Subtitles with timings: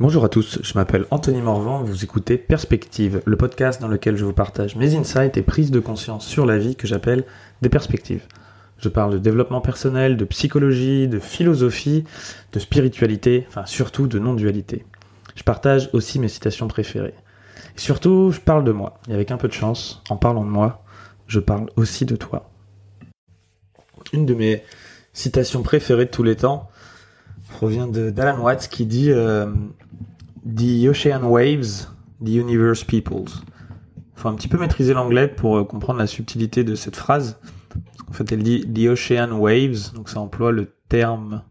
[0.00, 4.24] Bonjour à tous, je m'appelle Anthony Morvan, vous écoutez Perspective, le podcast dans lequel je
[4.24, 7.26] vous partage mes insights et prises de conscience sur la vie que j'appelle
[7.60, 8.26] des perspectives.
[8.78, 12.04] Je parle de développement personnel, de psychologie, de philosophie,
[12.54, 14.86] de spiritualité, enfin surtout de non-dualité.
[15.34, 17.12] Je partage aussi mes citations préférées.
[17.76, 19.00] Et surtout, je parle de moi.
[19.10, 20.82] Et avec un peu de chance, en parlant de moi,
[21.26, 22.48] je parle aussi de toi.
[24.14, 24.62] Une de mes
[25.12, 26.70] citations préférées de tous les temps
[27.60, 29.44] provient d'Alan Watts qui dit euh,
[30.46, 31.88] The Ocean Waves,
[32.24, 33.32] The Universe Peoples.
[34.14, 37.38] Faut un petit peu maîtriser l'anglais pour euh, comprendre la subtilité de cette phrase.
[38.08, 41.42] En fait, elle dit The Ocean Waves, donc ça emploie le terme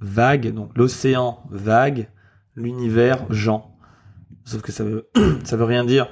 [0.00, 2.08] vague, donc l'océan vague,
[2.56, 3.78] l'univers Jean.
[4.44, 5.08] Sauf que ça veut,
[5.44, 6.08] ça veut rien dire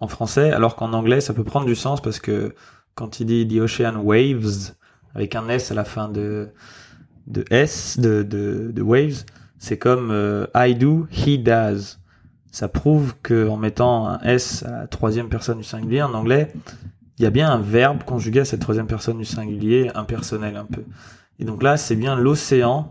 [0.00, 2.52] en français, alors qu'en anglais, ça peut prendre du sens parce que
[2.96, 4.74] quand il dit The Ocean Waves,
[5.14, 6.48] avec un S à la fin de,
[7.26, 9.24] de S, de, de, de Waves,
[9.58, 11.98] c'est comme euh, I do, he does.
[12.50, 16.52] Ça prouve que en mettant un S à la troisième personne du singulier en anglais,
[17.18, 20.64] il y a bien un verbe conjugué à cette troisième personne du singulier, impersonnel un
[20.64, 20.84] peu.
[21.38, 22.90] Et donc là, c'est bien l'océan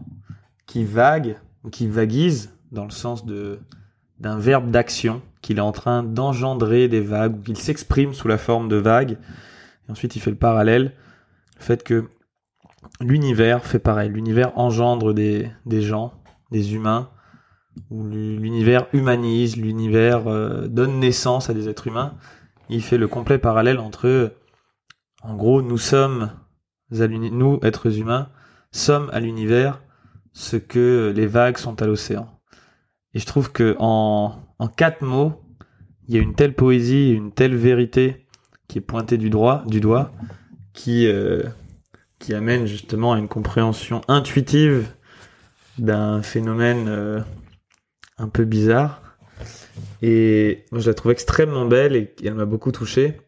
[0.66, 1.38] qui vague,
[1.72, 3.60] qui vaguise, dans le sens de
[4.20, 8.38] d'un verbe d'action, qu'il est en train d'engendrer des vagues, ou qu'il s'exprime sous la
[8.38, 9.18] forme de vagues.
[9.88, 10.94] Et ensuite, il fait le parallèle,
[11.58, 12.06] le fait que
[13.00, 14.10] l'univers fait pareil.
[14.10, 16.14] L'univers engendre des, des gens,
[16.52, 17.10] des humains,
[17.92, 22.16] l'univers humanise, l'univers euh, donne naissance à des êtres humains.
[22.70, 24.34] Il fait le complet parallèle entre,
[25.22, 26.32] en gros, nous sommes,
[26.92, 28.30] à nous, êtres humains,
[28.72, 29.82] sommes à l'univers
[30.34, 32.30] ce que les vagues sont à l'océan.
[33.14, 35.42] Et je trouve que en, en quatre mots,
[36.08, 38.28] il y a une telle poésie, une telle vérité
[38.68, 40.12] qui est pointée du, du doigt,
[40.74, 41.44] qui, euh,
[42.26, 44.88] qui amène justement à une compréhension intuitive
[45.78, 47.20] d'un phénomène euh,
[48.18, 49.16] un peu bizarre.
[50.02, 53.22] Et moi, je la trouve extrêmement belle et elle m'a beaucoup touché.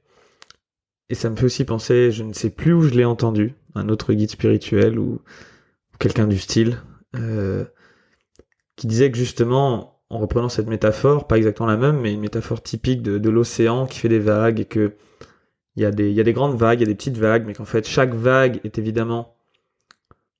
[1.09, 3.87] Et ça me fait aussi penser, je ne sais plus où je l'ai entendu, un
[3.87, 5.21] autre guide spirituel ou
[5.99, 6.79] quelqu'un du style,
[7.15, 7.65] euh,
[8.77, 12.63] qui disait que justement, en reprenant cette métaphore, pas exactement la même, mais une métaphore
[12.63, 14.95] typique de, de l'océan qui fait des vagues et que
[15.77, 17.19] il y, a des, il y a des grandes vagues, il y a des petites
[17.19, 19.37] vagues, mais qu'en fait chaque vague est évidemment,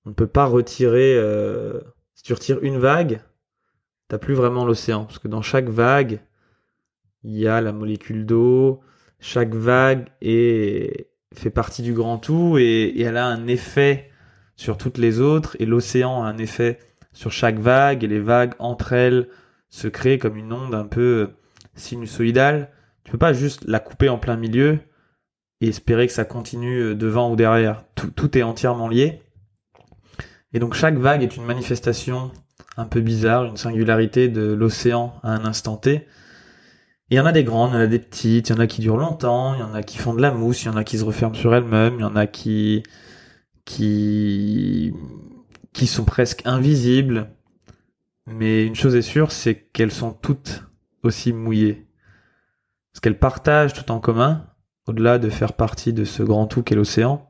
[0.03, 1.79] on ne peut pas retirer, euh,
[2.15, 3.21] si tu retires une vague,
[4.07, 6.21] t'as plus vraiment l'océan, parce que dans chaque vague,
[7.23, 8.81] il y a la molécule d'eau,
[9.19, 12.63] chaque vague est, fait partie du grand tout et,
[12.95, 14.09] et, elle a un effet
[14.55, 16.79] sur toutes les autres, et l'océan a un effet
[17.13, 19.27] sur chaque vague, et les vagues entre elles
[19.69, 21.29] se créent comme une onde un peu
[21.75, 22.71] sinusoïdale.
[23.03, 24.79] Tu peux pas juste la couper en plein milieu
[25.61, 27.83] et espérer que ça continue euh, devant ou derrière.
[27.95, 29.21] Tout, tout est entièrement lié.
[30.53, 32.31] Et donc chaque vague est une manifestation
[32.77, 36.07] un peu bizarre, une singularité de l'océan à un instant T.
[37.09, 38.59] Il y en a des grandes, il y en a des petites, il y en
[38.59, 40.69] a qui durent longtemps, il y en a qui font de la mousse, il y
[40.69, 42.83] en a qui se referment sur elles-mêmes, il y en a qui
[43.65, 44.93] qui
[45.73, 47.29] qui sont presque invisibles.
[48.27, 50.65] Mais une chose est sûre, c'est qu'elles sont toutes
[51.03, 51.87] aussi mouillées.
[52.93, 54.45] Ce qu'elles partagent tout en commun,
[54.87, 57.29] au-delà de faire partie de ce grand tout qu'est l'océan,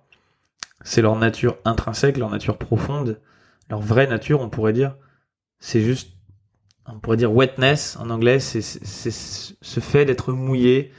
[0.84, 3.20] c'est leur nature intrinsèque, leur nature profonde,
[3.70, 4.96] leur vraie nature, on pourrait dire.
[5.60, 6.12] C'est juste,
[6.86, 10.92] on pourrait dire wetness en anglais, c'est ce fait d'être mouillé.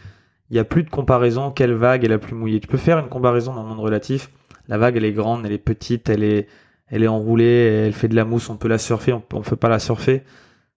[0.51, 2.61] Il n'y a plus de comparaison, quelle vague est la plus mouillée.
[2.61, 4.31] Tu peux faire une comparaison dans le monde relatif.
[4.67, 6.49] La vague, elle est grande, elle est petite, elle est,
[6.89, 9.57] elle est enroulée, elle fait de la mousse, on peut la surfer, on ne peut
[9.57, 10.23] pas la surfer.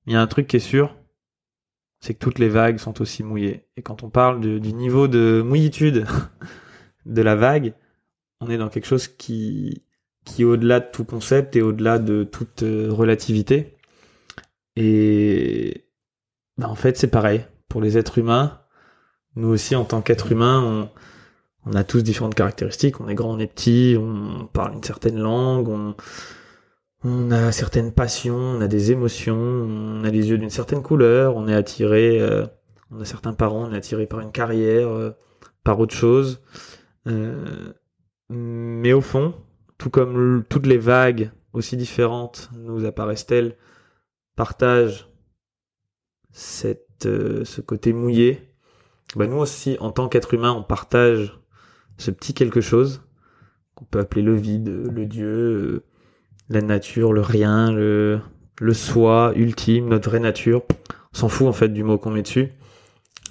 [0.06, 0.96] Il y a un truc qui est sûr,
[2.01, 3.67] c'est que toutes les vagues sont aussi mouillées.
[3.78, 6.06] Et quand on parle du niveau de mouillitude
[7.06, 7.73] de la vague,
[8.41, 9.84] on est dans quelque chose qui,
[10.25, 13.78] qui au-delà de tout concept et au-delà de toute euh, relativité.
[14.75, 15.85] Et
[16.57, 17.45] bah en fait, c'est pareil.
[17.69, 18.62] Pour les êtres humains,
[19.35, 20.89] nous aussi, en tant qu'êtres humains, on,
[21.69, 23.00] on a tous différentes caractéristiques.
[23.00, 25.95] On est grand, on est petit, on parle une certaine langue, on,
[27.03, 31.36] on a certaines passions, on a des émotions, on a les yeux d'une certaine couleur,
[31.36, 32.45] on est attiré, euh,
[32.92, 35.12] on a certains parents, on est attiré par une carrière, euh,
[35.63, 36.42] par autre chose.
[37.07, 37.74] Euh,
[38.30, 39.33] mais au fond,
[39.77, 43.57] tout comme toutes les vagues, aussi différentes nous apparaissent-elles,
[44.36, 45.09] partagent
[46.31, 48.54] cette, ce côté mouillé.
[49.15, 51.38] Bah nous aussi, en tant qu'être humain, on partage
[51.97, 53.01] ce petit quelque chose
[53.75, 55.83] qu'on peut appeler le vide, le Dieu
[56.51, 58.19] la nature, le rien, le,
[58.59, 60.63] le soi ultime, notre vraie nature.
[61.13, 62.50] On s'en fout en fait du mot qu'on met dessus.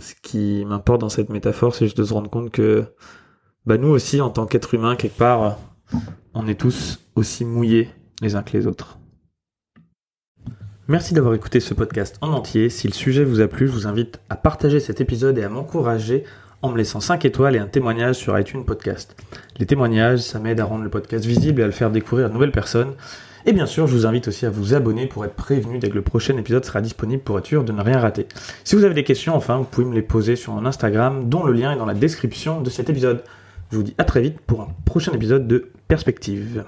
[0.01, 2.85] Ce qui m'importe dans cette métaphore, c'est juste de se rendre compte que
[3.67, 5.59] bah, nous aussi, en tant qu'être humain, quelque part,
[6.35, 7.91] on est tous aussi mouillés
[8.23, 8.99] les uns que les autres.
[10.89, 12.69] Merci d'avoir écouté ce podcast en entier.
[12.69, 15.49] Si le sujet vous a plu, je vous invite à partager cet épisode et à
[15.49, 16.25] m'encourager
[16.63, 19.17] en me laissant 5 étoiles et un témoignage sur iTunes Podcast.
[19.59, 22.29] Les témoignages, ça m'aide à rendre le podcast visible et à le faire découvrir à
[22.29, 22.95] de nouvelles personnes.
[23.47, 25.95] Et bien sûr, je vous invite aussi à vous abonner pour être prévenu dès que
[25.95, 28.27] le prochain épisode sera disponible pour être sûr de ne rien rater.
[28.65, 31.45] Si vous avez des questions, enfin, vous pouvez me les poser sur mon Instagram, dont
[31.45, 33.25] le lien est dans la description de cet épisode.
[33.71, 36.65] Je vous dis à très vite pour un prochain épisode de Perspective.